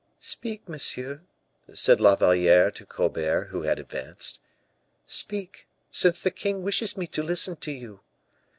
[0.19, 1.21] "Speak, monsieur,"
[1.75, 4.41] said La Valliere to Colbert, who had advanced;
[5.05, 7.99] "speak, since the king wishes me to listen to you.